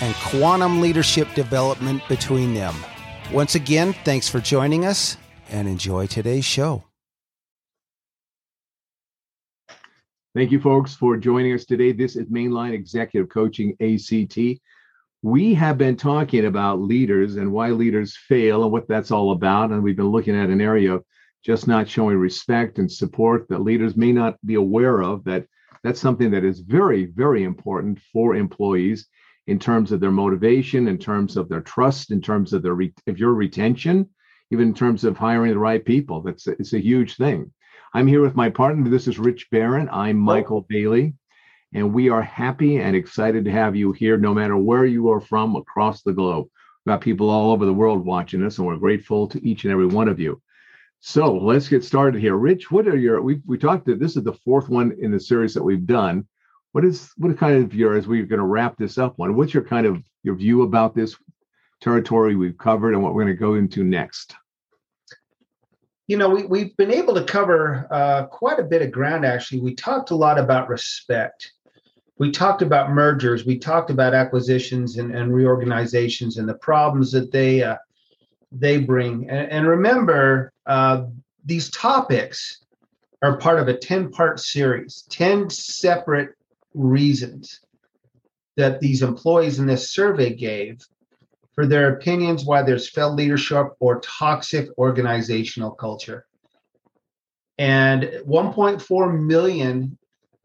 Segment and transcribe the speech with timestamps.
[0.00, 2.74] and quantum leadership development between them.
[3.32, 5.16] Once again, thanks for joining us
[5.50, 6.84] and enjoy today's show.
[10.34, 11.92] Thank you, folks, for joining us today.
[11.92, 14.60] This is Mainline Executive Coaching ACT.
[15.22, 19.70] We have been talking about leaders and why leaders fail and what that's all about.
[19.70, 21.04] And we've been looking at an area of
[21.44, 25.46] just not showing respect and support that leaders may not be aware of that
[25.82, 29.08] that's something that is very very important for employees
[29.46, 32.94] in terms of their motivation in terms of their trust in terms of their re-
[33.06, 34.08] if your retention
[34.50, 36.20] even in terms of hiring the right people.
[36.20, 37.50] That's it's a huge thing.
[37.94, 38.88] I'm here with my partner.
[38.88, 39.88] This is rich barron.
[39.90, 41.14] I'm michael bailey
[41.74, 45.20] and we are happy and excited to have you here no matter where you are
[45.20, 46.46] from across the globe.
[46.84, 49.72] We've got people all over the world watching us and we're grateful to each and
[49.72, 50.40] every one of you.
[51.00, 52.36] So let's get started here.
[52.36, 55.20] Rich, what are your we we talked to this is the fourth one in the
[55.20, 56.26] series that we've done.
[56.74, 59.36] What is what kind of your as we're going to wrap this up one?
[59.36, 61.14] What's your kind of your view about this
[61.80, 64.34] territory we've covered and what we're going to go into next?
[66.08, 69.60] You know, we, we've been able to cover uh, quite a bit of ground actually.
[69.60, 71.52] We talked a lot about respect.
[72.18, 73.46] We talked about mergers.
[73.46, 77.76] We talked about acquisitions and, and reorganizations and the problems that they uh,
[78.50, 79.30] they bring.
[79.30, 81.04] And, and remember, uh,
[81.44, 82.64] these topics
[83.22, 86.34] are part of a 10 part series, 10 separate
[86.74, 87.60] reasons
[88.56, 90.80] that these employees in this survey gave
[91.54, 96.26] for their opinions why there's failed leadership or toxic organizational culture.
[97.58, 99.96] And 1.4 million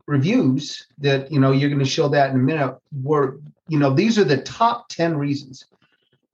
[0.06, 3.94] reviews that you know you're going to show that in a minute were you know
[3.94, 5.66] these are the top 10 reasons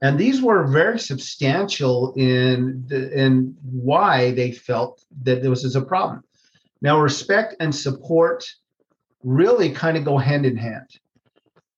[0.02, 5.82] and these were very substantial in the, in why they felt that this is a
[5.82, 6.24] problem.
[6.82, 8.46] Now, respect and support
[9.26, 10.88] really kind of go hand in hand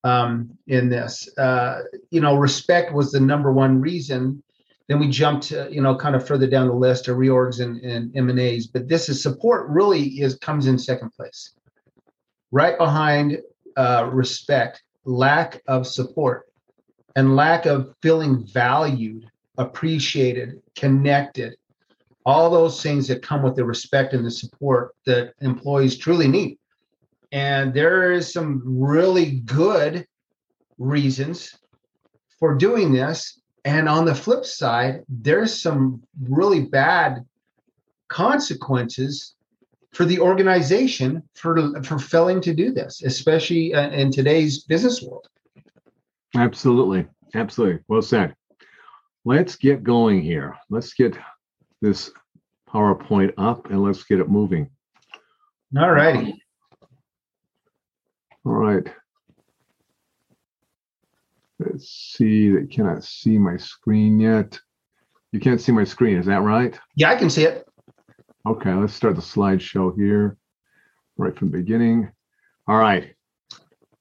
[0.03, 1.35] um, in this.
[1.38, 1.81] Uh,
[2.12, 4.44] you know, respect was the number one reason.
[4.88, 7.81] Then we jumped, uh, you know, kind of further down the list of reorgs and,
[7.81, 8.68] and M&As.
[8.68, 11.53] But this is support really is comes in second place.
[12.52, 13.40] Right behind
[13.75, 16.47] uh, respect, lack of support
[17.16, 19.25] and lack of feeling valued,
[19.58, 21.56] appreciated, connected,
[22.25, 26.58] all those things that come with the respect and the support that employees truly need.
[27.31, 30.07] And there is some really good
[30.77, 31.55] reasons
[32.39, 33.41] for doing this.
[33.65, 37.25] And on the flip side, there's some really bad
[38.07, 39.35] consequences
[39.91, 45.27] for the organization for, for failing to do this, especially uh, in today's business world.
[46.35, 47.07] Absolutely.
[47.33, 47.81] Absolutely.
[47.87, 48.35] Well said.
[49.25, 50.55] Let's get going here.
[50.69, 51.17] Let's get
[51.81, 52.11] this
[52.69, 54.69] PowerPoint up and let's get it moving.
[55.77, 56.41] All righty.
[58.47, 58.88] All right.
[61.59, 62.50] Let's see.
[62.52, 64.58] They cannot see my screen yet.
[65.34, 66.16] You can't see my screen.
[66.16, 66.80] Is that right?
[66.96, 67.68] Yeah, I can see it.
[68.47, 68.74] Okay.
[68.74, 70.38] Let's start the slideshow here
[71.18, 72.09] right from the beginning.
[72.69, 73.13] All right.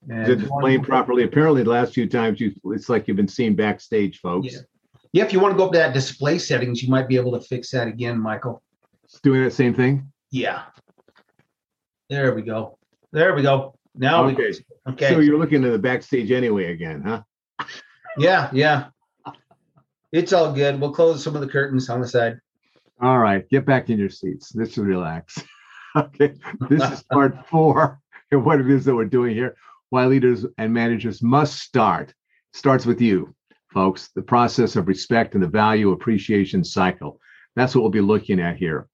[0.09, 1.23] Is it displaying properly?
[1.23, 4.53] Apparently, the last few times you, it's like you've been seen backstage, folks.
[4.53, 4.59] Yeah.
[5.11, 7.37] yeah, if you want to go up to that display settings, you might be able
[7.37, 8.63] to fix that again, Michael.
[9.03, 10.09] It's doing that same thing.
[10.31, 10.63] Yeah.
[12.09, 12.77] There we go.
[13.11, 13.77] There we go.
[13.97, 14.51] Now okay.
[14.85, 15.09] we okay.
[15.09, 17.21] So you're looking at the backstage anyway again, huh?
[18.17, 18.85] Yeah, yeah.
[20.11, 20.79] It's all good.
[20.79, 22.39] We'll close some of the curtains on the side.
[23.01, 24.53] All right, get back in your seats.
[24.55, 25.43] Let's relax.
[25.95, 26.33] okay,
[26.69, 27.99] this is part four
[28.31, 29.55] of what it is that we're doing here
[29.89, 32.13] why leaders and managers must start
[32.53, 33.33] starts with you,
[33.73, 34.09] folks.
[34.15, 37.19] The process of respect and the value appreciation cycle.
[37.55, 38.87] That's what we'll be looking at here.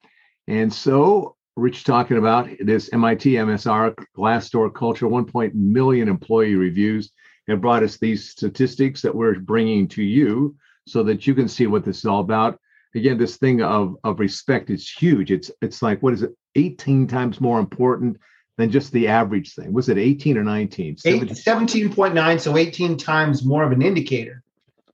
[0.47, 5.29] And so, Rich talking about this MIT MSR Glassdoor Culture, 1.
[5.53, 7.11] million employee reviews.
[7.47, 10.55] and brought us these statistics that we're bringing to you
[10.87, 12.59] so that you can see what this is all about.
[12.95, 15.31] Again, this thing of of respect is huge.
[15.31, 16.31] It's it's like what is it?
[16.55, 18.17] 18 times more important
[18.57, 19.73] than just the average thing.
[19.73, 20.97] Was it 18 or 19?
[20.97, 24.43] 17.9, so 18 times more of an indicator.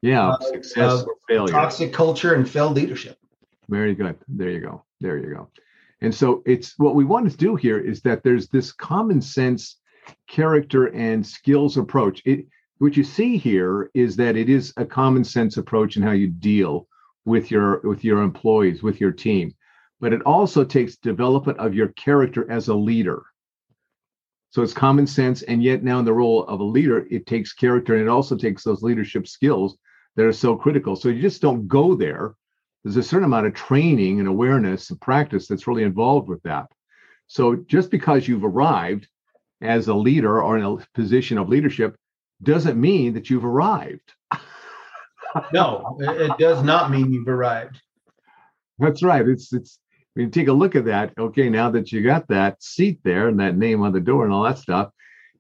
[0.02, 1.52] Yeah, uh, success or failure.
[1.52, 3.18] Toxic culture and failed leadership.
[3.68, 4.18] Very good.
[4.28, 4.84] There you go.
[5.02, 5.50] There you go.
[6.01, 9.78] And so it's what we want to do here is that there's this common sense
[10.28, 12.22] character and skills approach.
[12.25, 12.46] It
[12.78, 16.28] what you see here is that it is a common sense approach in how you
[16.28, 16.88] deal
[17.25, 19.54] with your with your employees, with your team.
[20.00, 23.24] But it also takes development of your character as a leader.
[24.52, 27.54] So it's common sense, and yet now in the role of a leader, it takes
[27.54, 29.78] character and it also takes those leadership skills
[30.16, 30.95] that are so critical.
[30.95, 32.36] So you just don't go there.
[32.84, 36.68] There's a certain amount of training and awareness and practice that's really involved with that.
[37.28, 39.08] So just because you've arrived
[39.62, 41.96] as a leader or in a position of leadership
[42.42, 44.14] doesn't mean that you've arrived.
[45.54, 47.80] no, it does not mean you've arrived.
[48.80, 49.28] That's right.
[49.28, 49.80] It's it's
[50.14, 53.28] when you take a look at that, okay, now that you got that seat there
[53.28, 54.90] and that name on the door and all that stuff,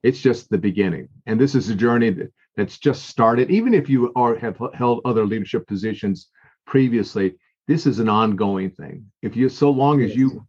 [0.03, 1.09] it's just the beginning.
[1.25, 3.49] And this is a journey that, that's just started.
[3.49, 6.27] Even if you are have held other leadership positions
[6.69, 7.35] previously,
[7.67, 9.11] this is an ongoing thing.
[9.21, 10.47] If you so long as you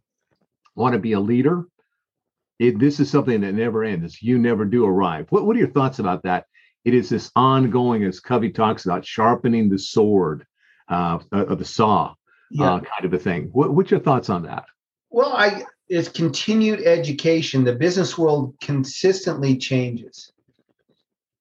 [0.75, 1.65] want to be a leader,
[2.59, 4.21] it, this is something that never ends.
[4.21, 5.25] You never do arrive.
[5.29, 6.45] What, what are your thoughts about that?
[6.85, 10.45] It is this ongoing, as Covey talks about, sharpening the sword
[10.87, 12.13] uh, of the saw
[12.51, 12.73] yeah.
[12.73, 13.49] uh, kind of a thing.
[13.51, 14.65] What, what's your thoughts on that?
[15.09, 17.63] Well, I it's continued education.
[17.63, 20.31] The business world consistently changes,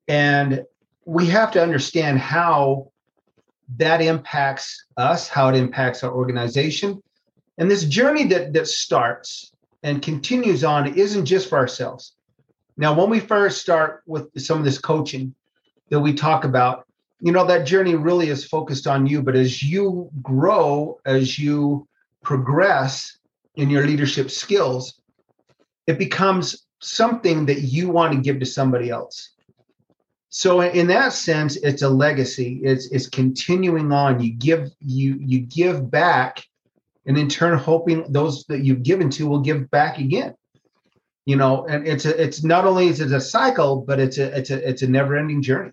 [0.08, 0.64] and
[1.04, 2.89] we have to understand how
[3.76, 7.02] that impacts us, how it impacts our organization,
[7.58, 9.52] and this journey that that starts
[9.82, 12.14] and continues on isn't just for ourselves.
[12.76, 15.34] Now, when we first start with some of this coaching
[15.90, 16.86] that we talk about,
[17.20, 19.22] you know, that journey really is focused on you.
[19.22, 21.86] But as you grow, as you
[22.22, 23.18] progress
[23.56, 25.00] in your leadership skills,
[25.86, 29.30] it becomes something that you want to give to somebody else.
[30.30, 32.60] So in that sense, it's a legacy.
[32.62, 34.22] It's it's continuing on.
[34.22, 36.44] You give you you give back
[37.06, 40.34] and in turn hoping those that you've given to will give back again
[41.26, 44.36] you know and it's a, it's not only is it a cycle but it's a
[44.36, 45.72] it's a it's a never ending journey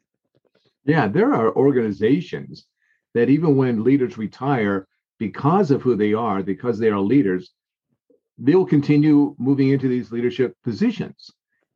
[0.86, 2.66] yeah there are organizations
[3.14, 4.88] that even when leaders retire
[5.20, 7.52] because of who they are because they are leaders
[8.38, 11.32] they will continue moving into these leadership positions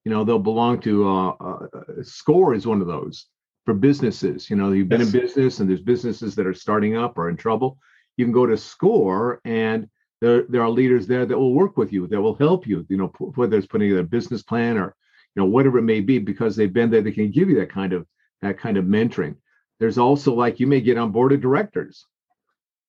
[0.05, 1.67] you know they'll belong to uh, uh,
[2.03, 3.27] SCORE is one of those
[3.65, 5.13] for businesses you know you've been yes.
[5.13, 7.77] in business and there's businesses that are starting up or in trouble
[8.17, 9.87] you can go to SCORE and
[10.21, 12.97] there, there are leaders there that will work with you, that will help you, you
[12.97, 14.95] know, whether it's putting together a business plan or,
[15.35, 17.71] you know, whatever it may be, because they've been there, they can give you that
[17.71, 18.05] kind of,
[18.41, 19.35] that kind of mentoring.
[19.79, 22.05] There's also like you may get on board of directors.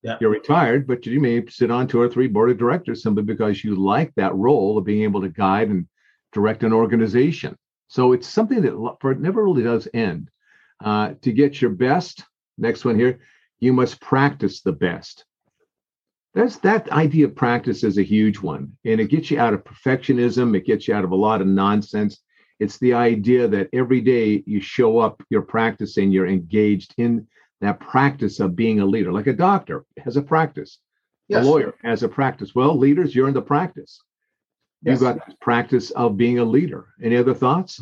[0.03, 0.19] Yeah.
[0.21, 3.65] You're retired, but you may sit on two or three board of directors simply because
[3.65, 5.87] you like that role of being able to guide and
[6.33, 7.57] direct an organization.
[7.89, 10.31] So it's something that for it never really does end.
[10.83, 12.25] Uh, to get your best,
[12.59, 13.21] next one here,
[13.61, 15.25] you must practice the best.
[16.35, 18.73] That's that idea of practice is a huge one.
[18.85, 21.47] And it gets you out of perfectionism, it gets you out of a lot of
[21.47, 22.21] nonsense.
[22.59, 27.27] It's the idea that every day you show up, you're practicing, you're engaged in
[27.61, 29.13] that practice of being a leader.
[29.13, 30.79] Like a doctor has a practice,
[31.29, 31.45] yes.
[31.45, 32.55] a lawyer has a practice.
[32.55, 34.01] Well, leaders, you're in the practice.
[34.83, 35.01] Yes.
[35.01, 36.87] You've got practice of being a leader.
[37.03, 37.81] Any other thoughts?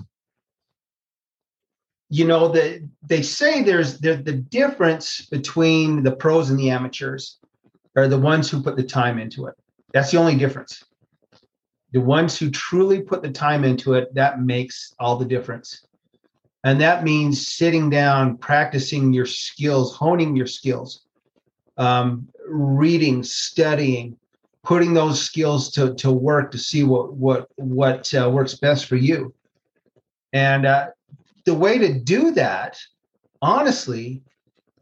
[2.11, 7.39] you know that they say there's the difference between the pros and the amateurs
[7.97, 9.55] are the ones who put the time into it
[9.93, 10.85] that's the only difference
[11.93, 15.87] the ones who truly put the time into it that makes all the difference
[16.65, 21.07] and that means sitting down practicing your skills honing your skills
[21.79, 24.17] um, reading studying
[24.63, 28.97] putting those skills to, to work to see what what what uh, works best for
[28.97, 29.35] you
[30.33, 30.89] and uh,
[31.45, 32.79] the way to do that,
[33.43, 34.23] honestly,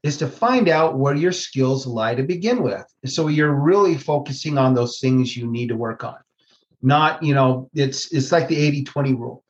[0.03, 2.85] is to find out where your skills lie to begin with.
[3.07, 6.17] So you're really focusing on those things you need to work on.
[6.83, 9.45] Not, you know, it's it's like the 80-20 rule.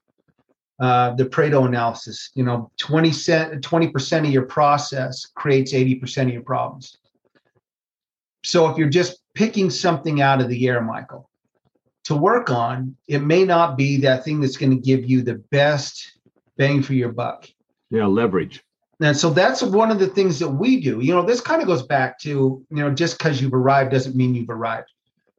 [0.80, 6.28] Uh, the Pareto analysis, you know, 20 cent, 20% of your process creates 80% of
[6.32, 6.96] your problems.
[8.48, 11.28] So if you're just picking something out of the air, Michael,
[12.04, 15.34] to work on, it may not be that thing that's going to give you the
[15.50, 16.18] best
[16.56, 17.46] bang for your buck.
[17.90, 18.64] Yeah, leverage.
[19.02, 21.00] And so that's one of the things that we do.
[21.00, 24.16] You know, this kind of goes back to, you know, just because you've arrived doesn't
[24.16, 24.88] mean you've arrived.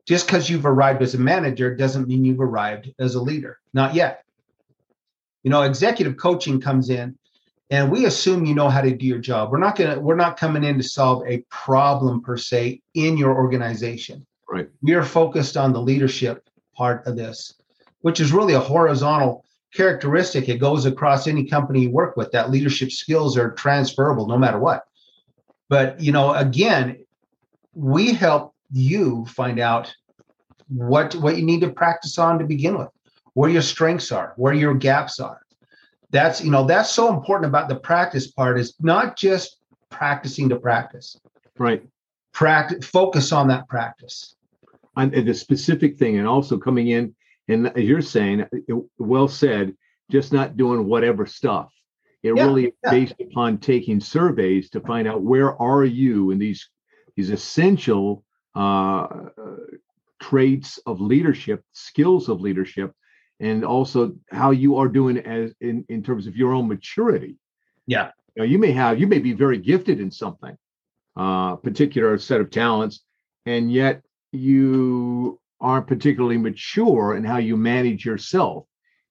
[0.06, 3.58] Just because you've arrived as a manager doesn't mean you've arrived as a leader.
[3.74, 4.24] Not yet.
[5.42, 7.18] You know, executive coaching comes in
[7.70, 9.52] and we assume you know how to do your job.
[9.52, 13.36] We're not gonna we're not coming in to solve a problem per se in your
[13.36, 14.26] organization.
[14.50, 14.70] Right.
[14.82, 17.54] We are focused on the leadership part of this,
[18.02, 20.50] which is really a horizontal characteristic.
[20.50, 22.32] It goes across any company you work with.
[22.32, 24.86] That leadership skills are transferable no matter what.
[25.68, 27.06] But you know, again,
[27.76, 29.94] we help you find out
[30.68, 32.90] what what you need to practice on to begin with,
[33.34, 35.42] where your strengths are, where your gaps are.
[36.12, 39.58] That's you know that's so important about the practice part is not just
[39.89, 41.18] practicing to practice.
[41.58, 41.84] Right.
[42.34, 44.36] Practice focus on that practice.
[44.96, 47.16] And the specific thing, and also coming in,
[47.48, 48.46] and as you're saying,
[48.98, 49.75] well said,
[50.12, 51.72] just not doing whatever stuff.
[52.22, 52.92] It Yeah, really is yeah.
[52.92, 56.70] based upon taking surveys to find out where are you in these
[57.16, 58.24] these essential
[58.56, 59.08] uh,
[60.22, 62.94] traits of leadership, skills of leadership,
[63.39, 67.38] and also how you are doing as in in terms of your own maturity.
[67.88, 68.12] Yeah.
[68.36, 70.58] You know, you may have you may be very gifted in something,
[71.15, 73.03] uh, particular set of talents,
[73.46, 78.65] and yet you aren't particularly mature in how you manage yourself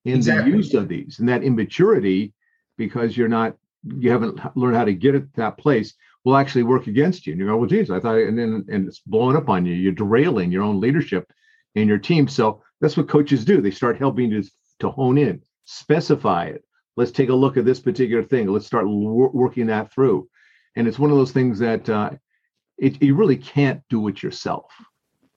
[0.04, 0.50] in Exactly.
[0.50, 2.32] the use of these and that immaturity
[2.78, 3.56] because you're not
[3.98, 5.94] you haven't learned how to get at that place
[6.24, 8.88] will actually work against you and you go well geez i thought and then and
[8.88, 11.30] it's blowing up on you you're derailing your own leadership
[11.74, 13.60] and your team so that's what coaches do.
[13.60, 14.42] They start helping to
[14.80, 16.64] to hone in specify it.
[16.96, 18.48] Let's take a look at this particular thing.
[18.48, 20.28] Let's start wor- working that through.
[20.74, 22.10] And it's one of those things that uh,
[22.78, 24.72] it, you really can't do it yourself.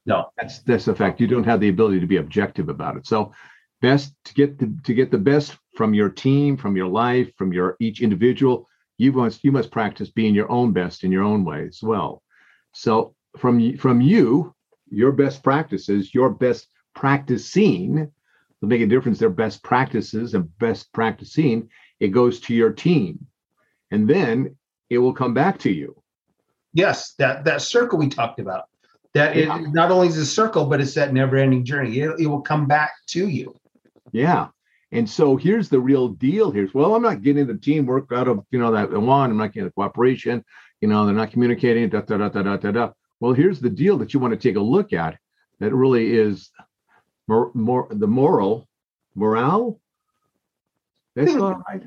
[0.05, 0.29] No.
[0.37, 1.19] that's that's a fact.
[1.19, 3.05] You don't have the ability to be objective about it.
[3.05, 3.33] So
[3.81, 7.51] best to get the to get the best from your team from your life from
[7.51, 8.67] your each individual
[8.97, 12.21] you must you must practice being your own best in your own way as well.
[12.73, 14.55] So from from you
[14.89, 18.11] your best practices your best practicing
[18.61, 21.69] will make a difference their best practices and best practicing
[21.99, 23.25] it goes to your team
[23.91, 24.55] and then
[24.89, 26.01] it will come back to you
[26.73, 28.69] Yes, that that circle we talked about.
[29.13, 29.59] That Yeah.
[29.59, 31.99] it not only is a circle, but it's that never-ending journey.
[31.99, 33.53] It, it will come back to you.
[34.13, 34.47] Yeah.
[34.93, 38.45] And so here's the real deal Here's Well, I'm not getting the teamwork out of,
[38.51, 39.31] you know, that I want.
[39.31, 40.43] I'm not getting the cooperation.
[40.79, 41.89] You know, they're not communicating.
[41.89, 42.91] Da, da, da, da, da, da.
[43.19, 45.17] Well, here's the deal that you want to take a look at
[45.59, 46.51] that really is
[47.31, 48.67] more, more the moral,
[49.15, 49.79] morale.
[51.15, 51.39] That's Hmm.
[51.39, 51.83] not right.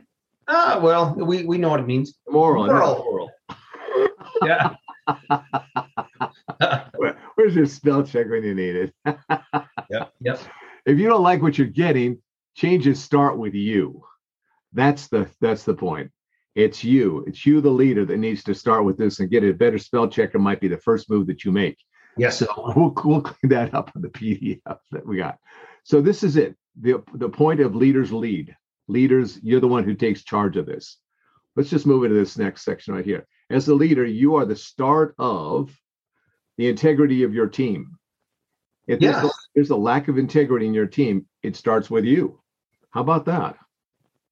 [0.48, 2.18] Ah, well, we we know what it means.
[2.28, 2.66] Moral.
[2.66, 2.96] Moral.
[3.04, 3.30] moral.
[4.42, 4.74] Yeah.
[6.96, 8.94] Where- Where's your spell check when you need it?
[9.90, 10.12] yep.
[10.20, 10.40] Yep.
[10.86, 12.20] if you don't like what you're getting,
[12.54, 14.02] changes start with you.
[14.72, 16.10] That's the that's the point.
[16.54, 17.24] It's you.
[17.26, 20.08] It's you, the leader, that needs to start with this and get a better spell
[20.08, 20.38] checker.
[20.38, 21.76] Might be the first move that you make.
[22.16, 22.38] Yes.
[22.38, 25.38] So we'll, we'll clean that up in the PDF that we got.
[25.84, 26.56] So this is it.
[26.80, 28.56] The the point of leaders lead.
[28.88, 30.98] Leaders, you're the one who takes charge of this.
[31.56, 33.26] Let's just move into this next section right here.
[33.48, 35.70] As the leader, you are the start of
[36.56, 37.96] the integrity of your team.
[38.86, 42.40] If there's, a, there's a lack of integrity in your team, it starts with you.
[42.90, 43.56] How about that?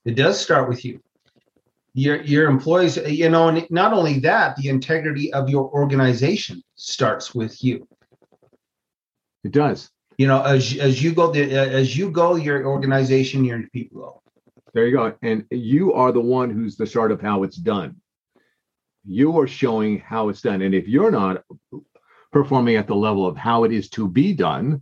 [0.05, 1.01] It does start with you.
[1.95, 7.35] Your your employees, you know, and not only that, the integrity of your organization starts
[7.35, 7.87] with you.
[9.45, 9.91] It does.
[10.17, 14.23] You know, as as you go, the, as you go, your organization, your people go.
[14.73, 15.15] There you go.
[15.23, 17.97] And you are the one who's the start of how it's done.
[19.05, 20.63] You are showing how it's done.
[20.63, 21.45] And if you're not
[22.33, 24.81] performing at the level of how it is to be done,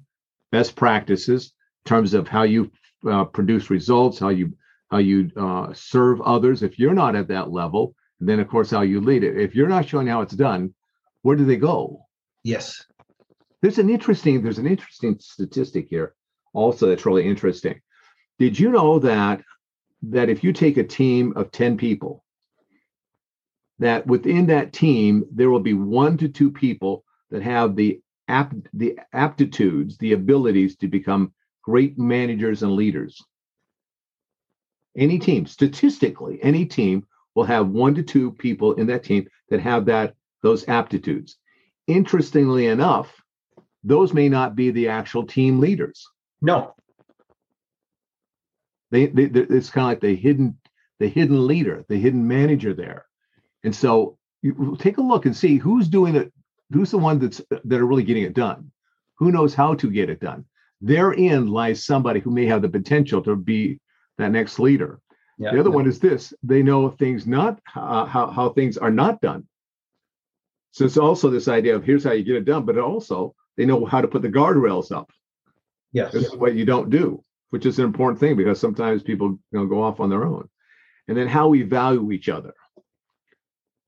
[0.53, 1.53] best practices
[1.85, 2.71] in terms of how you
[3.09, 4.53] uh, produce results, how you
[4.91, 6.63] how you uh, serve others.
[6.63, 9.39] If you're not at that level, then of course how you lead it.
[9.39, 10.75] If you're not showing how it's done,
[11.23, 12.07] where do they go?
[12.43, 12.85] Yes.
[13.63, 16.15] There's an interesting there's an interesting statistic here
[16.53, 17.81] also that's really interesting.
[18.39, 19.43] Did you know that
[20.03, 22.25] that if you take a team of 10 people
[23.79, 28.55] that within that team there will be one to two people that have the apt
[28.73, 31.33] the aptitudes, the abilities to become
[31.63, 33.23] great managers and leaders.
[34.97, 39.61] Any team, statistically, any team will have one to two people in that team that
[39.61, 41.37] have that those aptitudes.
[41.87, 43.15] Interestingly enough,
[43.85, 46.07] those may not be the actual team leaders.
[46.41, 46.75] No.
[48.91, 50.59] They, they it's kind of like the hidden
[50.99, 53.07] the hidden leader, the hidden manager there.
[53.65, 56.33] And so you take a look and see who's doing it,
[56.73, 58.71] who's the one that's that are really getting it done.
[59.19, 60.45] Who knows how to get it done?
[60.81, 63.79] Therein lies somebody who may have the potential to be
[64.21, 65.01] that next leader.
[65.39, 65.53] Yeah.
[65.53, 69.21] The other one is this: they know things not uh, how how things are not
[69.21, 69.47] done.
[70.73, 73.67] So it's also this idea of here's how you get it done, but also they
[73.67, 75.11] know how to put the guardrails up.
[75.93, 76.13] Yes.
[76.13, 79.59] This is what you don't do, which is an important thing because sometimes people you
[79.59, 80.49] know go off on their own.
[81.09, 82.55] and then how we value each other.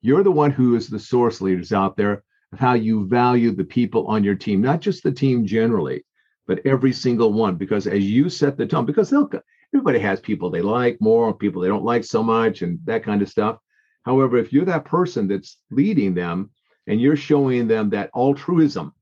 [0.00, 3.64] You're the one who is the source leaders out there of how you value the
[3.64, 6.04] people on your team, not just the team generally,
[6.48, 7.54] but every single one.
[7.54, 9.30] Because as you set the tone, because they'll
[9.74, 13.22] everybody has people they like more, people they don't like so much, and that kind
[13.22, 13.58] of stuff.
[14.04, 16.50] However, if you're that person that's leading them
[16.86, 18.92] and you're showing them that altruism,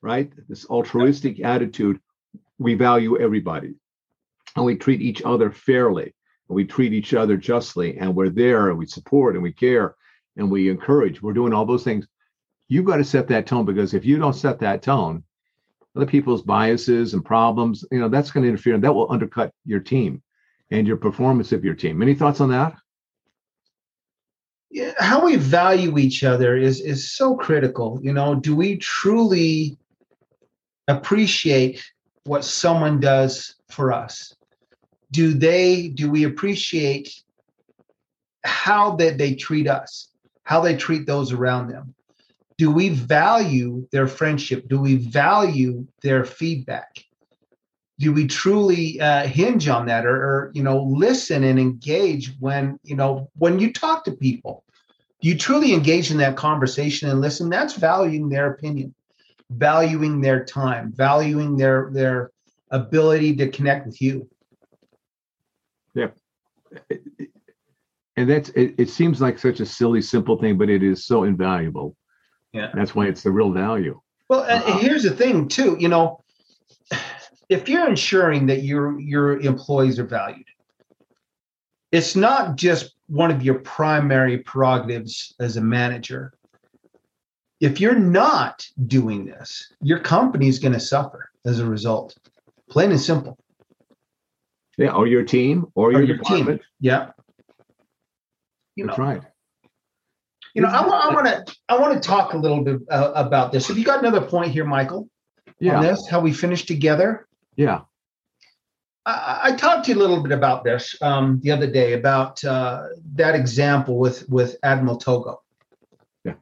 [0.00, 0.32] right?
[0.48, 2.00] This altruistic attitude,
[2.58, 3.74] we value everybody
[4.56, 6.14] and we treat each other fairly
[6.48, 9.96] and we treat each other justly and we're there and we support and we care
[10.36, 11.20] and we encourage.
[11.20, 12.06] We're doing all those things.
[12.68, 15.24] You've got to set that tone because if you don't set that tone,
[15.98, 19.52] other people's biases and problems, you know, that's going to interfere and that will undercut
[19.64, 20.22] your team
[20.70, 22.00] and your performance of your team.
[22.00, 22.74] Any thoughts on that?
[24.98, 29.78] how we value each other is is so critical you know do we truly
[30.88, 31.82] appreciate
[32.24, 34.36] what someone does for us
[35.10, 37.22] do they do we appreciate
[38.44, 40.10] how that they treat us
[40.42, 41.94] how they treat those around them
[42.58, 44.68] do we value their friendship?
[44.68, 46.98] Do we value their feedback?
[48.00, 52.78] Do we truly uh, hinge on that or, or, you know listen and engage when
[52.84, 54.64] you know when you talk to people?
[55.20, 57.48] Do you truly engage in that conversation and listen?
[57.48, 58.94] That's valuing their opinion
[59.50, 62.30] valuing their time valuing their their
[62.70, 64.28] ability to connect with you.
[65.94, 66.08] Yeah.
[68.16, 71.24] And that's it, it seems like such a silly simple thing but it is so
[71.24, 71.96] invaluable
[72.52, 72.70] yeah.
[72.74, 74.00] That's why it's the real value.
[74.28, 76.22] Well uh, here's the thing too you know
[77.48, 80.44] if you're ensuring that your your employees are valued
[81.92, 86.34] it's not just one of your primary prerogatives as a manager.
[87.60, 92.16] If you're not doing this your company is going to suffer as a result
[92.70, 93.38] plain and simple.
[94.76, 96.60] Yeah or your team or, or your, your team.
[96.80, 97.10] yeah.
[98.76, 99.22] You that's know, right
[100.58, 103.52] you know, I, I want to I want to talk a little bit uh, about
[103.52, 103.68] this.
[103.68, 105.08] Have you got another point here, Michael?
[105.60, 105.76] Yeah.
[105.76, 107.28] On this, how we finish together.
[107.54, 107.82] Yeah.
[109.06, 112.42] I, I talked to you a little bit about this um, the other day about
[112.42, 115.42] uh, that example with with Admiral Togo.
[116.24, 116.34] Yeah.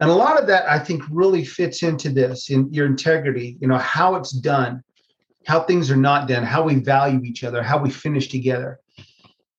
[0.00, 3.58] And a lot of that I think really fits into this in your integrity.
[3.60, 4.82] You know how it's done,
[5.46, 8.80] how things are not done, how we value each other, how we finish together.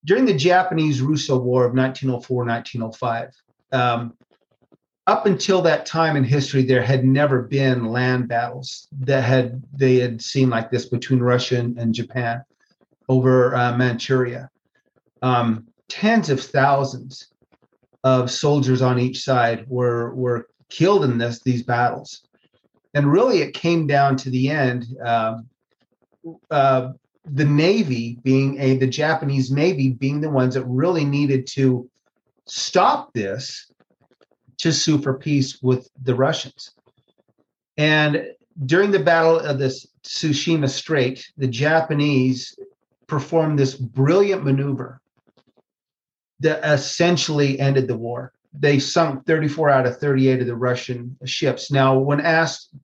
[0.04, 3.30] During the Japanese-Russo War of 1904-1905,
[3.72, 4.14] um,
[5.08, 9.96] up until that time in history, there had never been land battles that had they
[9.96, 12.44] had seen like this between Russia and, and Japan
[13.10, 14.50] over uh, Manchuria.
[15.22, 17.28] Um, tens of thousands
[18.04, 22.22] of soldiers on each side were were killed in this these battles,
[22.94, 24.86] and really it came down to the end.
[25.04, 25.40] Uh,
[26.50, 26.92] uh,
[27.26, 31.90] the Navy being a the Japanese Navy being the ones that really needed to
[32.52, 33.72] stop this
[34.58, 36.72] to sue for peace with the Russians.
[37.78, 38.28] And
[38.66, 42.54] during the Battle of the Tsushima Strait, the Japanese
[43.08, 45.00] performed this brilliant maneuver
[46.42, 48.34] that essentially ended the war.
[48.54, 51.72] They sunk 34 out of 38 of the Russian ships.
[51.72, 52.76] Now, when asked,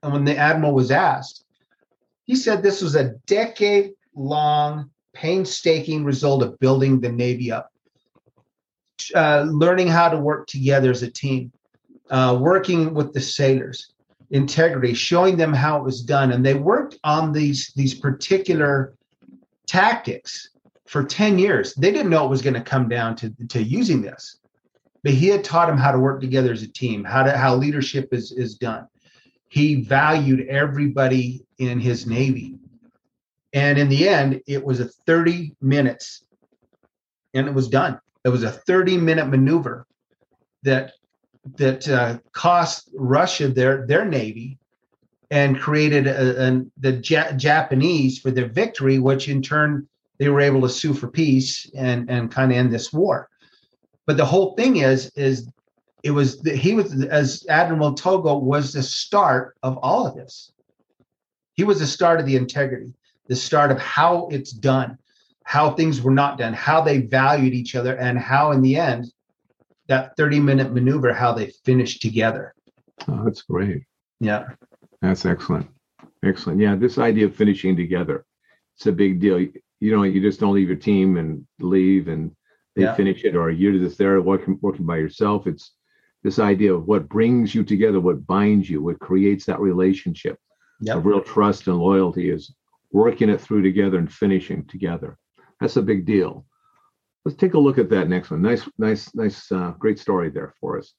[0.00, 1.44] when the admiral was asked,
[2.24, 7.71] he said this was a decade long, painstaking result of building the Navy up
[9.14, 11.52] uh, learning how to work together as a team,
[12.10, 13.92] uh, working with the sailors,
[14.30, 18.94] integrity, showing them how it was done, and they worked on these these particular
[19.66, 20.50] tactics
[20.86, 21.74] for ten years.
[21.74, 24.38] They didn't know it was going to come down to to using this,
[25.02, 27.54] but he had taught them how to work together as a team, how to how
[27.54, 28.86] leadership is is done.
[29.48, 32.56] He valued everybody in his navy,
[33.52, 36.24] and in the end, it was a thirty minutes,
[37.34, 39.86] and it was done it was a 30 minute maneuver
[40.62, 40.92] that
[41.56, 44.58] that uh, cost Russia their their navy
[45.30, 50.40] and created a, a, the ja- Japanese for their victory, which in turn they were
[50.40, 53.28] able to sue for peace and and kind of end this war.
[54.06, 55.48] But the whole thing is is
[56.02, 60.52] it was he was as Admiral Togo was the start of all of this.
[61.54, 62.94] He was the start of the integrity,
[63.28, 64.98] the start of how it's done
[65.44, 69.12] how things were not done, how they valued each other, and how in the end,
[69.88, 72.54] that 30 minute maneuver, how they finished together.
[73.08, 73.82] Oh, that's great.
[74.20, 74.48] Yeah.
[75.00, 75.68] That's excellent.
[76.24, 76.60] Excellent.
[76.60, 78.24] Yeah, this idea of finishing together,
[78.76, 79.40] it's a big deal.
[79.40, 82.34] You know, you just don't leave your team and leave and
[82.76, 82.94] they yeah.
[82.94, 85.46] finish it, or you're just there working, working by yourself.
[85.46, 85.72] It's
[86.22, 90.38] this idea of what brings you together, what binds you, what creates that relationship
[90.80, 90.96] yep.
[90.96, 92.54] of real trust and loyalty is
[92.92, 95.18] working it through together and finishing together.
[95.62, 96.44] That's a big deal.
[97.24, 98.42] let's take a look at that next one.
[98.42, 100.92] Nice, nice, nice, uh, great story there for us.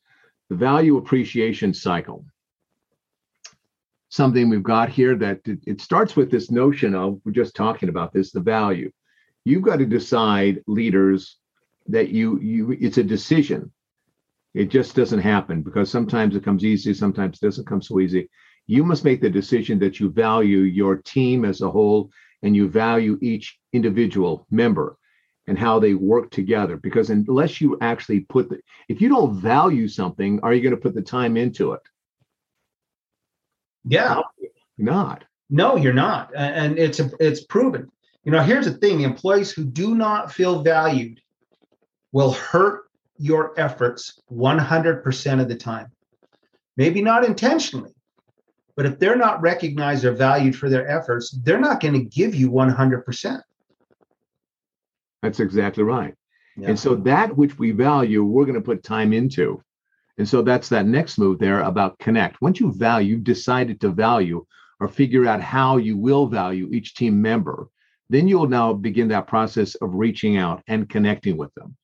[0.49, 2.25] The value appreciation cycle.
[4.07, 8.13] Something we've got here that it, starts with this notion of we're just talking about
[8.13, 8.89] this the value.
[9.43, 11.39] You've got to decide, leaders,
[11.87, 13.69] that you you it's a decision.
[14.53, 18.29] It just doesn't happen because sometimes it comes easy, sometimes it doesn't come so easy.
[18.65, 22.11] You must make the decision that you value your team as a whole
[22.43, 24.97] and you value each individual member
[25.47, 26.77] and how they work together.
[26.77, 30.81] Because unless you actually put the if you don't value something are you going to
[30.81, 31.81] put the time into it?
[33.85, 34.21] Yeah.
[34.77, 35.23] Not.
[35.49, 36.31] No you're not.
[36.35, 37.89] And it's it's proven.
[38.23, 41.19] You know here's the thing employees who do not feel valued
[42.11, 42.83] will hurt
[43.17, 45.87] your efforts 100% of the time.
[46.77, 47.92] Maybe not intentionally
[48.75, 52.33] but if they're not recognized or valued for their efforts they're not going to give
[52.35, 53.41] you 100%
[55.23, 56.13] that's exactly right.
[56.57, 56.69] Yeah.
[56.69, 59.63] And so that which we value, we're going to put time into.
[60.17, 62.41] And so that's that next move there about connect.
[62.41, 64.45] Once you value, you've decided to value
[64.79, 67.69] or figure out how you will value each team member,
[68.09, 71.75] then you'll now begin that process of reaching out and connecting with them.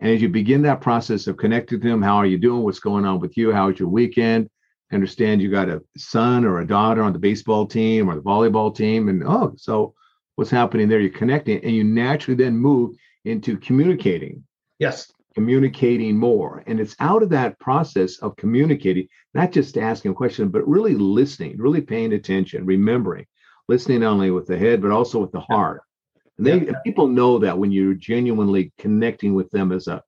[0.00, 2.64] And as you begin that process of connecting with them, how are you doing?
[2.64, 3.52] What's going on with you?
[3.52, 4.50] How was your weekend?
[4.92, 8.74] Understand you got a son or a daughter on the baseball team or the volleyball
[8.74, 9.08] team.
[9.08, 9.94] And oh, so
[10.36, 11.00] what's happening there.
[11.00, 14.44] You're connecting, and you naturally then move into communicating.
[14.78, 15.12] Yes.
[15.34, 16.62] Communicating more.
[16.66, 20.94] And it's out of that process of communicating, not just asking a question, but really
[20.94, 23.26] listening, really paying attention, remembering,
[23.68, 25.82] listening not only with the head, but also with the heart.
[26.38, 26.72] And they yeah.
[26.84, 30.02] people know that when you're genuinely connecting with them as a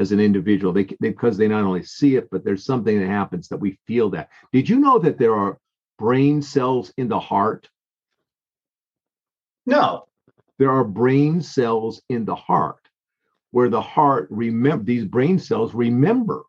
[0.00, 3.06] as an individual, they, they because they not only see it, but there's something that
[3.06, 4.30] happens that we feel that.
[4.52, 5.58] Did you know that there are
[5.98, 7.68] brain cells in the heart
[9.66, 10.08] no.
[10.58, 12.88] There are brain cells in the heart
[13.52, 16.42] where the heart remember these brain cells remember.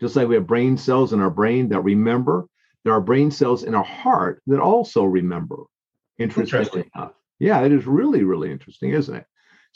[0.00, 2.46] Just like we have brain cells in our brain that remember,
[2.84, 5.64] there are brain cells in our heart that also remember.
[6.18, 6.58] Interesting.
[6.58, 6.90] interesting.
[6.94, 7.12] enough.
[7.38, 9.26] Yeah, it is really, really interesting, isn't it?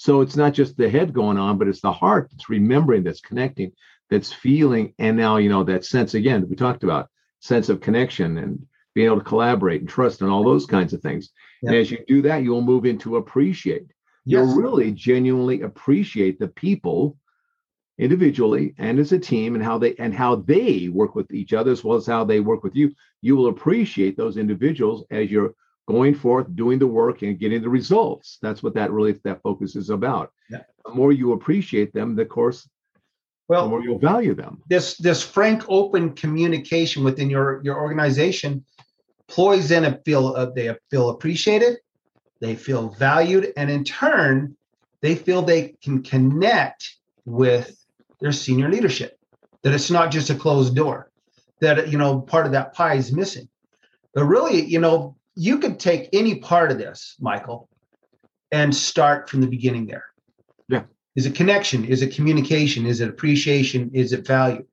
[0.00, 3.20] So it's not just the head going on, but it's the heart that's remembering, that's
[3.20, 3.72] connecting,
[4.08, 4.94] that's feeling.
[4.98, 7.10] And now, you know, that sense again, we talked about
[7.40, 11.02] sense of connection and being able to collaborate and trust and all those kinds of
[11.02, 11.28] things.
[11.60, 11.68] Yep.
[11.68, 13.88] And as you do that, you will move into appreciate.
[14.24, 14.46] Yes.
[14.46, 17.18] You'll really genuinely appreciate the people
[17.98, 21.72] individually and as a team and how they and how they work with each other
[21.72, 22.90] as well as how they work with you.
[23.20, 25.52] You will appreciate those individuals as you're
[25.90, 28.38] going forth, doing the work and getting the results.
[28.42, 30.32] That's what that really that focus is about.
[30.48, 30.62] Yeah.
[30.84, 32.68] The more you appreciate them, the course
[33.48, 34.62] well, the more you'll value them.
[34.68, 38.64] This this frank, open communication within your your organization
[39.28, 41.78] employees then feel uh, they feel appreciated,
[42.40, 44.56] they feel valued, and in turn,
[45.02, 47.76] they feel they can connect with
[48.20, 49.18] their senior leadership.
[49.62, 51.10] That it's not just a closed door.
[51.60, 53.48] That you know part of that pie is missing.
[54.14, 57.68] But really, you know, you could take any part of this, Michael,
[58.52, 60.04] and start from the beginning there.
[60.68, 60.82] Yeah.
[61.16, 61.84] Is it connection?
[61.84, 62.86] Is it communication?
[62.86, 63.90] Is it appreciation?
[63.94, 64.66] Is it value?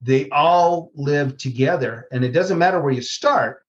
[0.00, 3.62] They all live together, and it doesn't matter where you start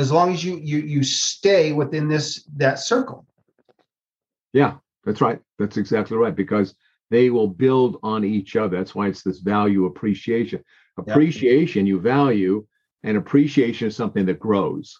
[0.00, 3.26] as long as you you you stay within this that circle
[4.52, 6.74] yeah that's right that's exactly right because
[7.10, 10.62] they will build on each other that's why it's this value appreciation
[10.98, 12.66] appreciation you value
[13.02, 14.98] and appreciation is something that grows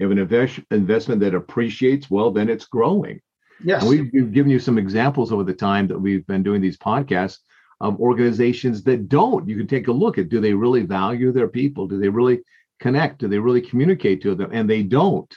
[0.00, 3.20] have an invest, investment that appreciates well then it's growing
[3.64, 6.78] yes and we've, given you some examples over the time that we've been doing these
[6.78, 7.38] podcasts
[7.80, 11.48] of organizations that don't you can take a look at do they really value their
[11.48, 12.40] people do they really
[12.82, 13.18] connect?
[13.18, 14.50] Do they really communicate to them?
[14.52, 15.32] And they don't.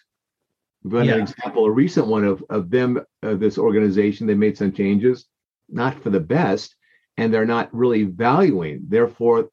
[0.83, 1.13] We've got yeah.
[1.13, 5.25] an example, a recent one of, of them, uh, this organization, they made some changes,
[5.69, 6.75] not for the best,
[7.17, 8.81] and they're not really valuing.
[8.87, 9.49] Therefore,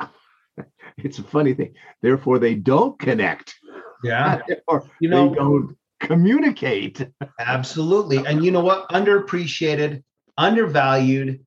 [0.98, 1.74] it's a funny thing.
[2.02, 3.54] Therefore, they don't connect.
[4.02, 4.40] Yeah.
[4.68, 7.06] or you know, they don't communicate.
[7.38, 8.18] absolutely.
[8.18, 8.88] And you know what?
[8.90, 10.02] Underappreciated,
[10.36, 11.44] undervalued,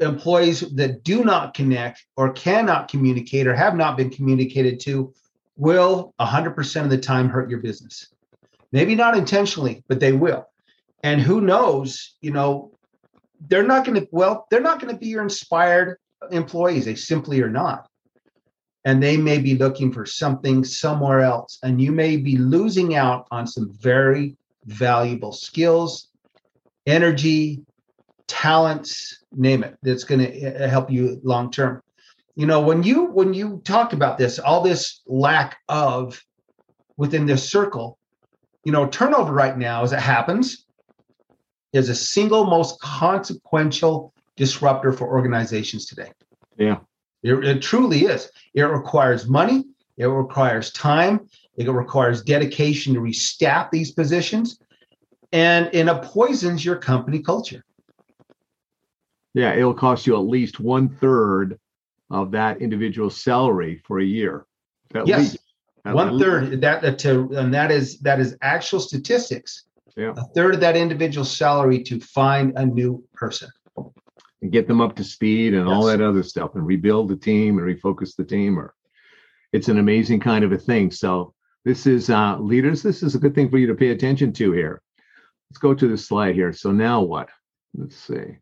[0.00, 5.12] employees that do not connect or cannot communicate or have not been communicated to
[5.56, 8.08] will 100% of the time hurt your business.
[8.72, 10.46] Maybe not intentionally, but they will.
[11.02, 12.72] And who knows, you know,
[13.48, 15.98] they're not going to, well, they're not going to be your inspired
[16.30, 16.84] employees.
[16.84, 17.88] They simply are not.
[18.86, 21.58] And they may be looking for something somewhere else.
[21.62, 26.08] And you may be losing out on some very valuable skills,
[26.86, 27.62] energy,
[28.28, 31.82] talents, name it, that's going to uh, help you long term.
[32.36, 36.22] You know, when you when you talk about this, all this lack of
[36.96, 37.98] within this circle,
[38.64, 40.66] you know, turnover right now as it happens,
[41.72, 46.12] is a single most consequential disruptor for organizations today.
[46.56, 46.78] Yeah.
[47.26, 48.30] It, it truly is.
[48.54, 49.64] It requires money,
[49.96, 54.60] it requires time, it requires dedication to restaff these positions,
[55.32, 57.64] and, and it poisons your company culture.
[59.34, 61.58] Yeah, it'll cost you at least one third
[62.10, 64.46] of that individual's salary for a year.
[64.94, 65.38] At yes, least.
[65.84, 66.24] At one least.
[66.24, 66.60] third.
[66.60, 69.64] That to and that is that is actual statistics.
[69.96, 70.14] Yeah.
[70.16, 73.50] A third of that individual's salary to find a new person.
[74.50, 77.66] Get them up to speed and all that other stuff and rebuild the team and
[77.66, 78.74] refocus the team or
[79.52, 80.90] it's an amazing kind of a thing.
[80.90, 81.32] So
[81.64, 84.52] this is uh leaders this is a good thing for you to pay attention to
[84.52, 84.82] here.
[85.50, 86.52] Let's go to the slide here.
[86.52, 87.28] So now what?
[87.74, 88.38] Let's see.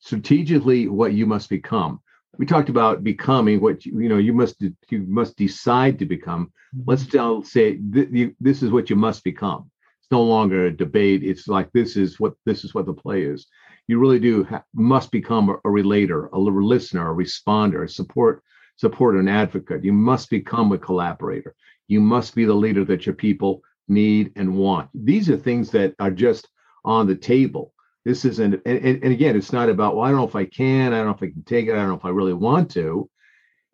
[0.00, 2.00] Strategically what you must become.
[2.38, 6.52] We talked about becoming what you, you know you must you must decide to become.
[6.86, 9.70] Let's tell say th- you, this is what you must become.
[10.00, 11.24] It's no longer a debate.
[11.24, 13.46] It's like this is what this is what the play is
[13.88, 18.42] you really do ha- must become a, a relator a listener a responder a support
[18.78, 19.84] supporter an advocate.
[19.84, 21.54] You must become a collaborator.
[21.88, 24.88] You must be the leader that your people need and want.
[24.94, 26.48] These are things that are just
[26.84, 27.74] on the table.
[28.04, 30.94] This isn't and, and again it's not about well i don't know if i can
[30.94, 32.70] i don't know if i can take it i don't know if i really want
[32.70, 33.10] to.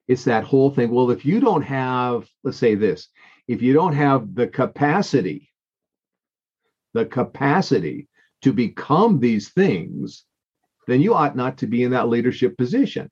[0.09, 3.09] It's that whole thing well if you don't have let's say this
[3.46, 5.53] if you don't have the capacity
[6.94, 8.09] the capacity
[8.44, 10.24] to become these things
[10.87, 13.11] then you ought not to be in that leadership position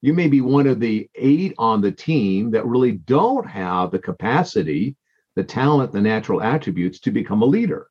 [0.00, 3.98] you may be one of the eight on the team that really don't have the
[3.98, 4.96] capacity
[5.36, 7.88] the talent the natural attributes to become a leader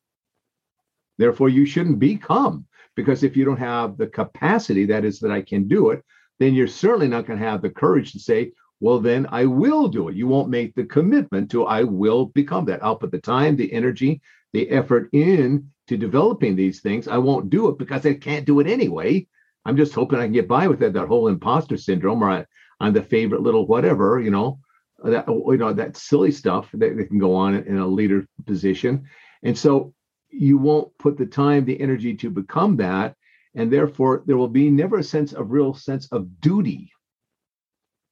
[1.16, 5.40] therefore you shouldn't become because if you don't have the capacity that is that i
[5.40, 6.04] can do it
[6.38, 9.88] then you're certainly not going to have the courage to say, well, then I will
[9.88, 10.16] do it.
[10.16, 12.82] You won't make the commitment to, I will become that.
[12.82, 14.20] I'll put the time, the energy,
[14.52, 17.08] the effort in to developing these things.
[17.08, 19.26] I won't do it because I can't do it anyway.
[19.64, 22.38] I'm just hoping I can get by with that, that whole imposter syndrome or uh,
[22.40, 22.46] I,
[22.80, 24.60] I'm the favorite little whatever, you know,
[25.02, 28.26] that, uh, you know, that silly stuff that, that can go on in a leader
[28.46, 29.04] position.
[29.42, 29.92] And so
[30.30, 33.14] you won't put the time, the energy to become that
[33.54, 36.92] and therefore there will be never a sense of real sense of duty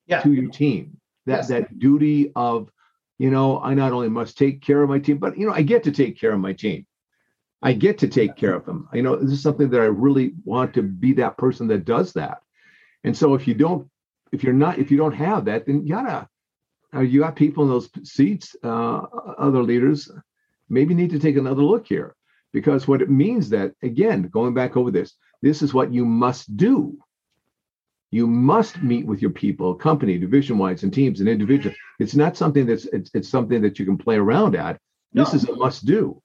[0.07, 0.22] Yeah.
[0.22, 1.49] to your team that Yes.
[1.49, 2.70] that duty of
[3.18, 5.62] you know i not only must take care of my team but you know i
[5.62, 6.87] get to take care of my team.
[7.62, 8.88] I get to take care of them.
[8.92, 12.12] You know this is something that i really want to be that person that does
[12.12, 12.38] that.
[13.02, 13.88] And so if you don't
[14.33, 16.29] if you're not if you don't have that then you gotta
[16.94, 19.00] uh, you got people in those seats uh,
[19.38, 20.11] other leaders
[20.68, 22.14] maybe need to take another look here.
[22.52, 26.57] Because what it means that again going back over this this is what you must
[26.57, 26.98] do
[28.11, 32.37] you must meet with your people company division wise and teams and individuals it's not
[32.37, 34.79] something that's it's, it's something that you can play around at
[35.12, 35.37] this No.
[35.37, 36.23] is a must do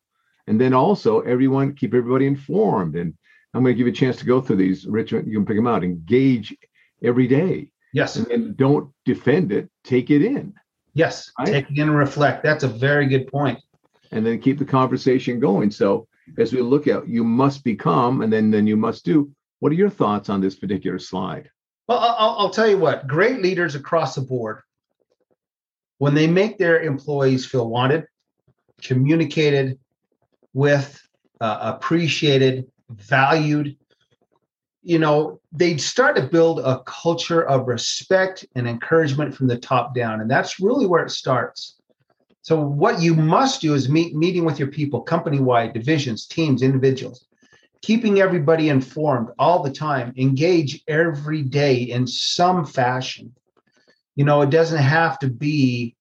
[0.47, 3.13] and then also everyone keep everybody informed and
[3.53, 5.57] i'm going to give you a chance to go through these richard you can pick
[5.57, 6.55] them out engage
[7.03, 8.15] every day Yes.
[8.15, 10.53] and don't defend it take it in
[10.93, 11.31] Yes.
[11.39, 11.47] Right.
[11.47, 12.43] Take it in and reflect.
[12.43, 13.57] That's a very good point.
[14.11, 15.71] and then keep the conversation going.
[15.71, 16.05] So
[16.37, 19.31] as we look at you must become and then then you must do.
[19.61, 21.49] What are your thoughts on this particular slide?
[21.91, 24.61] Well, I'll, I'll tell you what, great leaders across the board,
[25.97, 28.05] when they make their employees feel wanted,
[28.81, 29.77] communicated
[30.53, 31.01] with,
[31.41, 33.75] uh, appreciated, valued,
[34.83, 39.93] you know, they start to build a culture of respect and encouragement from the top
[39.93, 40.21] down.
[40.21, 41.75] And that's really where it starts.
[42.41, 46.63] So, what you must do is meet meeting with your people, company wide, divisions, teams,
[46.63, 47.27] individuals
[47.81, 53.33] keeping everybody informed all the time engage every day in some fashion.
[54.15, 55.95] You know it doesn't have to be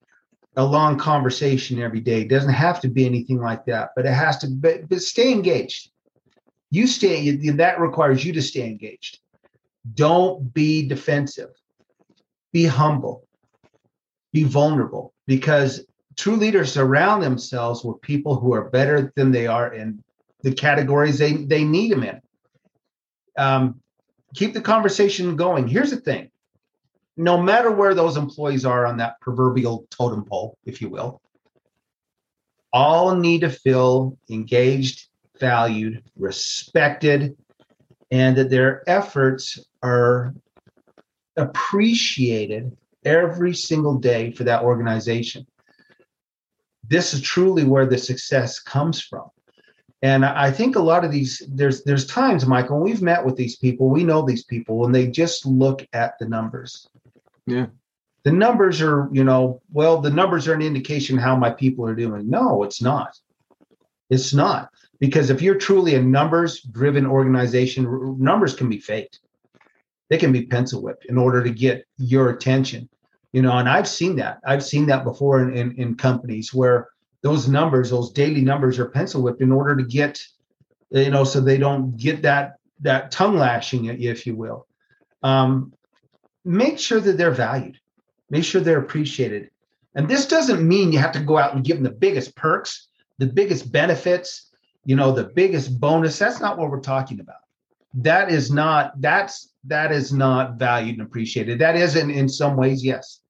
[0.56, 2.22] a long conversation every day.
[2.22, 5.32] It doesn't have to be anything like that but it has to but, but stay
[5.32, 5.90] engaged.
[6.70, 9.18] You stay that requires you to stay engaged.
[9.94, 11.50] Don't be defensive.
[12.52, 13.26] Be humble.
[14.32, 15.84] Be vulnerable because
[16.16, 20.02] true leaders surround themselves with people who are better than they are in
[20.42, 22.20] the categories they, they need them in.
[23.36, 23.80] Um,
[24.34, 25.68] keep the conversation going.
[25.68, 26.30] Here's the thing
[27.16, 31.20] no matter where those employees are on that proverbial totem pole, if you will,
[32.72, 37.36] all need to feel engaged, valued, respected,
[38.10, 40.34] and that their efforts are
[41.36, 45.46] appreciated every single day for that organization.
[46.86, 49.28] This is truly where the success comes from.
[50.02, 53.56] And I think a lot of these, there's there's times, Michael, we've met with these
[53.56, 56.88] people, we know these people, and they just look at the numbers.
[57.46, 57.66] Yeah.
[58.22, 61.94] The numbers are, you know, well, the numbers are an indication how my people are
[61.94, 62.28] doing.
[62.28, 63.18] No, it's not.
[64.08, 64.70] It's not.
[65.00, 69.20] Because if you're truly a numbers driven organization, numbers can be faked.
[70.08, 72.88] They can be pencil whipped in order to get your attention.
[73.32, 74.40] You know, and I've seen that.
[74.44, 76.88] I've seen that before in, in, in companies where
[77.22, 80.22] those numbers, those daily numbers are pencil whipped in order to get,
[80.90, 84.66] you know, so they don't get that that tongue lashing, at you, if you will.
[85.22, 85.74] Um,
[86.44, 87.78] make sure that they're valued.
[88.30, 89.50] Make sure they're appreciated.
[89.94, 92.88] And this doesn't mean you have to go out and give them the biggest perks,
[93.18, 94.50] the biggest benefits,
[94.84, 96.18] you know, the biggest bonus.
[96.18, 97.36] That's not what we're talking about.
[97.94, 101.58] That is not that's that is not valued and appreciated.
[101.58, 103.20] That is in, in some ways, yes.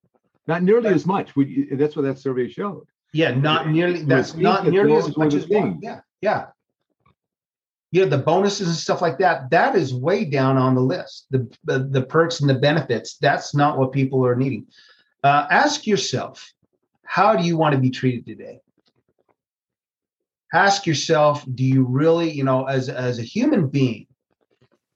[0.46, 1.34] Not nearly but, as much.
[1.34, 2.86] We, that's what that survey showed.
[3.12, 4.02] Yeah, not nearly.
[4.02, 5.80] That's not nearly as much as one.
[5.82, 6.46] Yeah, yeah.
[7.92, 9.50] Yeah, the bonuses and stuff like that.
[9.50, 11.26] That is way down on the list.
[11.30, 13.16] The the, the perks and the benefits.
[13.16, 14.66] That's not what people are needing.
[15.24, 16.52] Uh, ask yourself,
[17.04, 18.60] how do you want to be treated today?
[20.54, 24.06] Ask yourself, do you really, you know, as as a human being,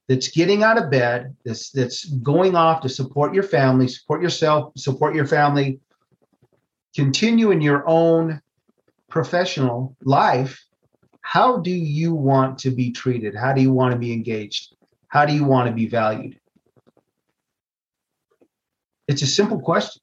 [0.07, 4.71] that's getting out of bed, that's that's going off to support your family, support yourself,
[4.77, 5.79] support your family,
[6.95, 8.41] continue in your own
[9.09, 10.63] professional life,
[11.21, 13.35] how do you want to be treated?
[13.35, 14.75] How do you want to be engaged?
[15.07, 16.39] How do you want to be valued?
[19.07, 20.01] It's a simple question.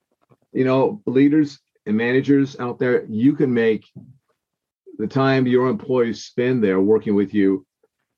[0.52, 3.86] You know, leaders and managers out there, you can make
[4.98, 7.66] the time your employees spend there working with you,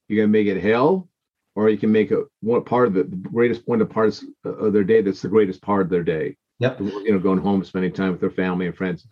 [0.08, 1.08] you can make it hell
[1.54, 4.72] or you can make a one part of the, the greatest one of parts of
[4.72, 6.36] their day that's the greatest part of their day.
[6.60, 6.80] Yep.
[6.80, 9.06] You know, going home, spending time with their family and friends.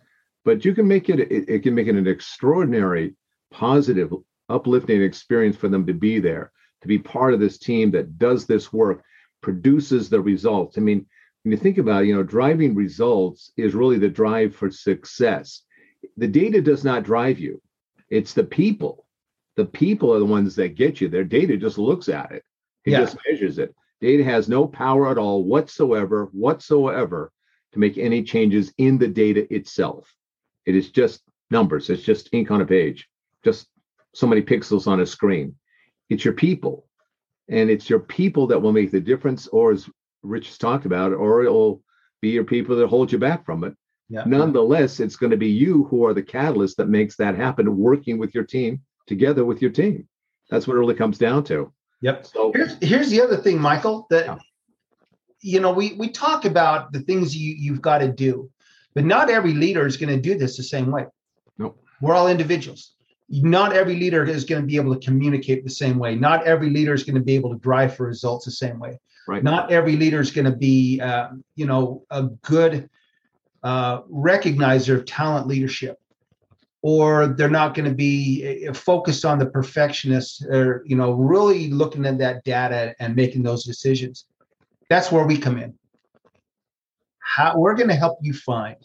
[0.45, 3.15] But you can make it, it, it can make it an extraordinary,
[3.51, 4.11] positive,
[4.49, 6.51] uplifting experience for them to be there,
[6.81, 9.03] to be part of this team that does this work,
[9.41, 10.77] produces the results.
[10.77, 11.05] I mean,
[11.43, 15.63] when you think about it, you know, driving results is really the drive for success.
[16.17, 17.61] The data does not drive you.
[18.09, 19.03] It's the people
[19.55, 22.43] the people are the ones that get you Their Data just looks at it.
[22.85, 22.99] It yeah.
[22.99, 23.73] just measures it.
[24.03, 27.31] Data has no power at all whatsoever, whatsoever,
[27.71, 30.13] to make any changes in the data itself.
[30.65, 31.89] It is just numbers.
[31.89, 33.07] It's just ink on a page,
[33.45, 33.69] just
[34.13, 35.55] so many pixels on a screen.
[36.09, 36.85] It's your people.
[37.47, 39.89] And it's your people that will make the difference, or as
[40.21, 41.81] Rich has talked about, or it'll
[42.21, 43.73] be your people that hold you back from it.
[44.09, 44.23] Yeah.
[44.25, 48.17] Nonetheless, it's going to be you who are the catalyst that makes that happen, working
[48.17, 50.09] with your team together with your team.
[50.49, 51.71] That's what it really comes down to.
[52.03, 52.25] Yep.
[52.25, 54.37] So here's here's the other thing, Michael, that yeah.
[55.39, 58.51] you know, we we talk about the things you you've got to do,
[58.93, 61.05] but not every leader is going to do this the same way.
[61.57, 61.81] Nope.
[62.01, 62.91] We're all individuals.
[63.29, 66.13] Not every leader is going to be able to communicate the same way.
[66.15, 68.99] Not every leader is going to be able to drive for results the same way.
[69.25, 69.41] Right.
[69.41, 72.89] Not every leader is going to be, uh, you know, a good
[73.63, 75.97] uh, recognizer of talent leadership
[76.83, 81.69] or they're not going to be eh, focused on the perfectionist or you know really
[81.71, 84.25] looking at that data and making those decisions.
[84.89, 85.73] That's where we come in.
[87.19, 88.75] How we're going to help you find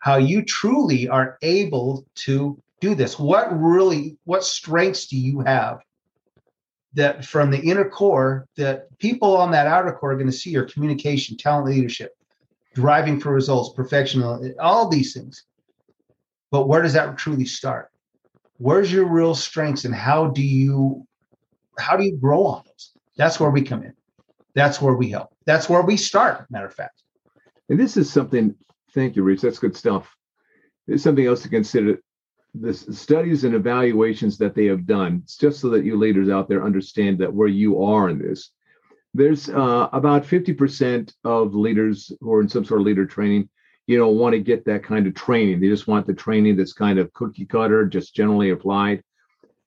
[0.00, 3.18] how you truly are able to do this.
[3.18, 5.78] What really what strengths do you have
[6.94, 10.50] that from the inner core that people on that outer core are going to see
[10.50, 12.12] your communication talent leadership
[12.74, 14.22] driving for results perfection
[14.60, 15.44] all these things
[16.52, 17.90] but where does that truly start?
[18.58, 21.04] Where's your real strengths and how do you
[21.78, 22.92] how do you grow on those?
[23.16, 23.94] That's where we come in.
[24.54, 25.30] That's where we help.
[25.46, 27.02] That's where we start, matter of fact.
[27.70, 28.54] And this is something,
[28.92, 29.40] thank you, Reese.
[29.40, 30.14] That's good stuff.
[30.86, 31.98] There's something else to consider.
[32.54, 36.62] The studies and evaluations that they have done, just so that you leaders out there
[36.62, 38.50] understand that where you are in this.
[39.14, 43.48] There's uh, about 50% of leaders who are in some sort of leader training
[43.86, 45.60] you don't want to get that kind of training.
[45.60, 49.02] They just want the training that's kind of cookie cutter, just generally applied.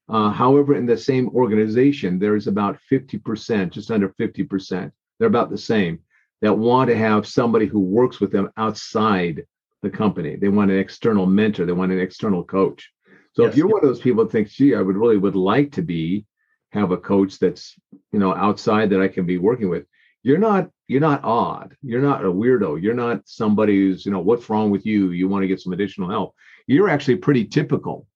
[0.07, 5.57] Uh, however, in the same organization, there's about 50%, just under 50%, they're about the
[5.57, 5.99] same,
[6.41, 9.45] that want to have somebody who works with them outside
[9.81, 10.35] the company.
[10.35, 12.91] They want an external mentor, they want an external coach.
[13.33, 13.73] So yes, if you're yes.
[13.73, 16.25] one of those people that thinks, gee, I would really would like to be
[16.71, 17.75] have a coach that's
[18.11, 19.85] you know outside that I can be working with,
[20.23, 21.75] you're not you're not odd.
[21.81, 22.81] You're not a weirdo.
[22.81, 25.11] You're not somebody who's you know what's wrong with you?
[25.11, 26.35] You want to get some additional help.
[26.67, 28.07] You're actually pretty typical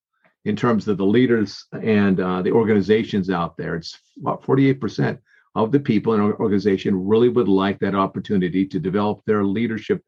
[0.45, 3.76] in terms of the leaders and uh, the organizations out there.
[3.76, 5.20] It's about 48%
[5.55, 10.01] of the people in our organization really would like that opportunity to develop their leadership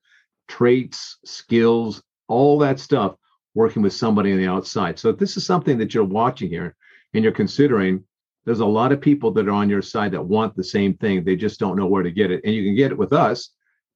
[0.47, 3.15] traits skills all that stuff
[3.53, 4.97] working with somebody on the outside.
[4.97, 6.75] So if this is something that you're watching here
[7.13, 8.03] and you're considering
[8.45, 11.23] there's a lot of people that are on your side that want the same thing.
[11.23, 12.41] They just don't know where to get it.
[12.43, 13.51] And you can get it with us.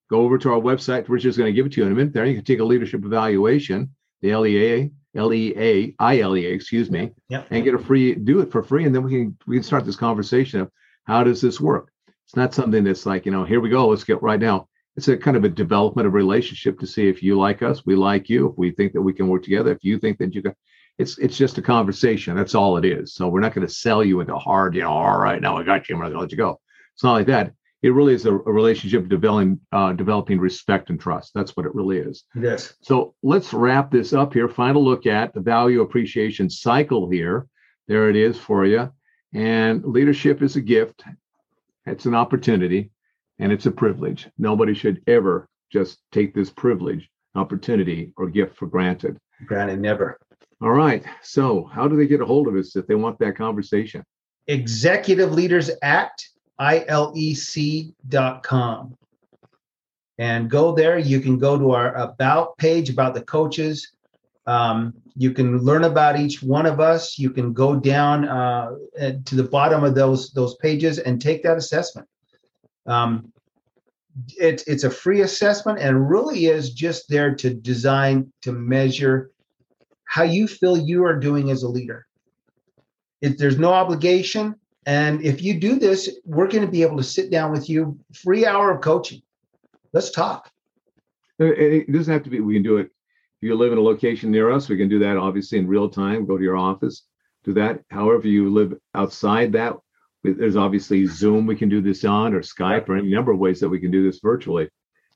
[0.09, 1.09] Go over to our website.
[1.09, 2.25] We're just going to give it to you in a minute there.
[2.25, 3.89] You can take a leadership evaluation,
[4.21, 7.47] the LEA LEA, ILEA, excuse me, Yep.
[7.49, 9.85] and get a free do it for free, and then we can we can start
[9.85, 10.69] this conversation of
[11.05, 11.89] how does this work.
[12.25, 14.67] It's not something that's like you know here we go, let's get right now.
[14.97, 17.95] It's a kind of a development of relationship to see if you like us, we
[17.95, 20.41] like you, if we think that we can work together, if you think that you
[20.41, 20.53] can.
[20.97, 22.35] It's it's just a conversation.
[22.35, 23.13] That's all it is.
[23.13, 24.91] So we're not going to sell you into hard, you know.
[24.91, 25.95] All right, now I got you.
[25.95, 26.59] I'm going to let you go.
[26.93, 27.53] It's not like that.
[27.81, 31.33] It really is a, a relationship developing uh, developing respect and trust.
[31.35, 32.23] That's what it really is.
[32.33, 32.75] Yes.
[32.81, 34.47] So let's wrap this up here.
[34.47, 37.47] Final look at the value appreciation cycle here.
[37.87, 38.91] There it is for you.
[39.33, 41.03] And leadership is a gift,
[41.85, 42.89] it's an opportunity,
[43.37, 44.29] and it's a privilege.
[44.37, 49.17] Nobody should ever just take this privilege, opportunity, or gift for granted.
[49.45, 50.17] Granted, never.
[50.65, 51.05] All right.
[51.21, 54.03] So, how do they get a hold of us if they want that conversation?
[54.47, 56.27] Executive Leaders Act,
[56.59, 58.97] ILEC dot com.
[60.17, 60.97] And go there.
[60.97, 63.91] You can go to our about page about the coaches.
[64.47, 67.19] Um, you can learn about each one of us.
[67.19, 71.57] You can go down uh, to the bottom of those those pages and take that
[71.57, 72.07] assessment.
[72.87, 73.31] Um,
[74.29, 79.29] it's it's a free assessment and really is just there to design to measure
[80.15, 82.07] how you feel you are doing as a leader.
[83.19, 84.55] If there's no obligation,
[84.85, 87.99] and if you do this, we're going to be able to sit down with you,
[88.13, 89.21] free hour of coaching.
[89.91, 90.49] Let's talk.
[91.37, 92.85] It doesn't have to be, we can do it.
[92.85, 95.89] If you live in a location near us, we can do that obviously in real
[95.89, 96.25] time.
[96.25, 97.07] Go to your office,
[97.43, 97.81] do that.
[97.89, 99.73] However, you live outside that,
[100.23, 103.59] there's obviously Zoom we can do this on, or Skype, or any number of ways
[103.59, 104.69] that we can do this virtually.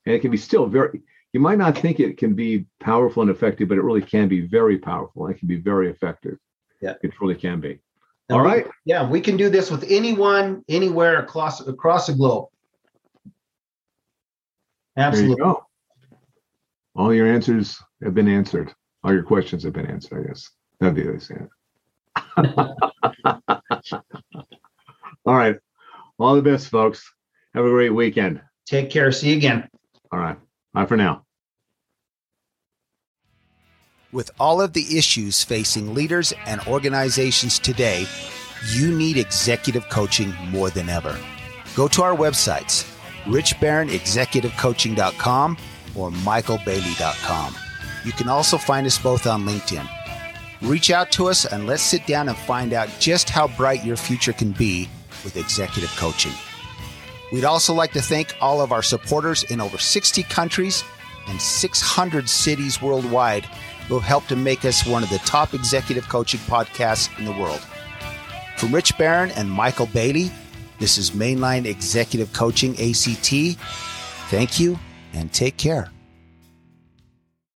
[0.06, 1.00] And it can be still very,
[1.34, 4.42] you might not think it can be powerful and effective, but it really can be
[4.42, 5.28] very powerful.
[5.28, 6.38] It can be very effective.
[6.82, 6.94] Yeah.
[7.04, 7.80] It really can be.
[8.30, 8.68] And All we- right.
[8.86, 12.48] Yeah, we can do this with anyone, anywhere across across the globe.
[13.26, 13.32] You
[14.98, 15.36] Absolutely.
[15.38, 15.66] go.
[16.96, 18.74] All your answers have been answered.
[19.04, 20.50] All your questions have been answered, I guess.
[20.80, 21.50] That'd be the saying.
[25.26, 25.56] All right.
[26.18, 27.12] All the best, folks.
[27.54, 28.42] Have a great weekend.
[28.66, 29.12] Take care.
[29.12, 29.68] See you again.
[30.12, 30.38] All right.
[30.74, 31.24] Bye for now.
[34.12, 38.08] With all of the issues facing leaders and organizations today,
[38.72, 41.16] you need executive coaching more than ever.
[41.76, 42.92] Go to our websites,
[43.26, 45.58] richbarronexecutivecoaching.com
[45.96, 47.56] or michaelbailey.com.
[48.04, 49.88] You can also find us both on LinkedIn.
[50.62, 53.96] Reach out to us and let's sit down and find out just how bright your
[53.96, 54.90] future can be
[55.24, 56.34] with executive coaching.
[57.32, 60.84] We'd also like to thank all of our supporters in over 60 countries
[61.28, 63.46] and 600 cities worldwide
[63.88, 67.32] who have helped to make us one of the top executive coaching podcasts in the
[67.32, 67.62] world.
[68.58, 70.32] From Rich Barron and Michael Bailey,
[70.80, 73.58] this is Mainline Executive Coaching ACT.
[74.30, 74.80] Thank you
[75.14, 75.92] and take care.